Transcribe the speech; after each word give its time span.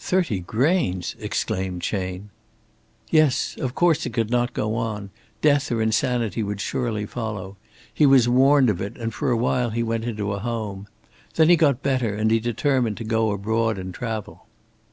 "Thirty 0.00 0.40
grains!" 0.40 1.14
exclaimed 1.20 1.82
Chayne. 1.82 2.30
"Yes. 3.10 3.56
Of 3.60 3.76
course 3.76 4.04
it 4.06 4.12
could 4.12 4.28
not 4.28 4.52
go 4.52 4.74
on. 4.74 5.10
Death 5.40 5.70
or 5.70 5.80
insanity 5.80 6.42
would 6.42 6.60
surely 6.60 7.06
follow. 7.06 7.56
He 7.94 8.04
was 8.04 8.28
warned 8.28 8.70
of 8.70 8.80
it, 8.80 8.96
and 8.96 9.14
for 9.14 9.30
a 9.30 9.36
while 9.36 9.70
he 9.70 9.84
went 9.84 10.02
into 10.04 10.32
a 10.32 10.40
home. 10.40 10.88
Then 11.34 11.48
he 11.48 11.54
got 11.54 11.80
better, 11.80 12.12
and 12.16 12.32
he 12.32 12.40
determined 12.40 12.96
to 12.96 13.04
go 13.04 13.30
abroad 13.30 13.78
and 13.78 13.94
travel." 13.94 14.46